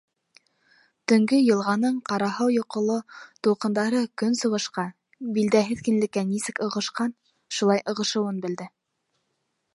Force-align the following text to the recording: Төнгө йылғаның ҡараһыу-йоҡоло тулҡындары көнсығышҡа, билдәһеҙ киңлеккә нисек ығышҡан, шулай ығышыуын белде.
Төнгө 1.11 1.41
йылғаның 1.41 1.99
ҡараһыу-йоҡоло 2.11 2.95
тулҡындары 3.47 4.01
көнсығышҡа, 4.23 4.87
билдәһеҙ 5.37 5.85
киңлеккә 5.91 6.25
нисек 6.33 6.65
ығышҡан, 6.71 7.17
шулай 7.61 7.87
ығышыуын 7.95 8.45
белде. 8.49 8.69